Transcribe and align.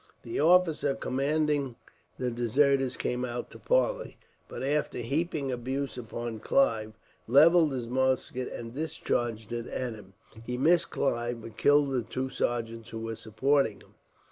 The 0.23 0.39
officer 0.39 0.95
commanding 0.95 1.75
the 2.17 2.31
deserters 2.31 2.97
came 2.97 3.23
out 3.23 3.51
to 3.51 3.59
parley, 3.59 4.17
but, 4.49 4.63
after 4.63 4.97
heaping 4.97 5.51
abuse 5.51 5.95
upon 5.95 6.39
Clive, 6.39 6.93
levelled 7.27 7.71
his 7.71 7.87
musket 7.87 8.51
and 8.51 8.73
discharged 8.73 9.53
it 9.53 9.67
at 9.67 9.93
him. 9.93 10.13
He 10.43 10.57
missed 10.57 10.89
Clive, 10.89 11.43
but 11.43 11.55
killed 11.55 11.91
the 11.91 12.01
two 12.01 12.29
sergeants 12.29 12.89
who 12.89 12.97
were 13.01 13.15
supporting 13.15 13.79
him. 13.79 13.93